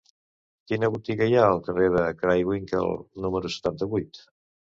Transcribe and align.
Quina 0.69 0.87
botiga 0.95 1.27
hi 1.31 1.37
ha 1.39 1.43
al 1.49 1.61
carrer 1.67 1.89
de 1.97 2.01
Craywinckel 2.23 2.89
número 3.27 3.53
setanta-vuit? 3.59 4.25